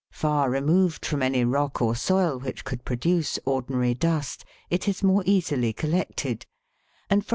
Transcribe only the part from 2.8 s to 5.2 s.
produce ordinary dust, it is